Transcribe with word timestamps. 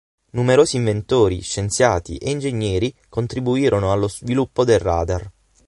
Numerosi 0.31 0.77
inventori, 0.77 1.41
scienziati 1.41 2.17
e 2.17 2.31
ingegneri 2.31 2.91
contribuirono 3.07 3.91
allo 3.91 4.07
sviluppo 4.07 4.63
del 4.65 4.79
radar. 4.79 5.31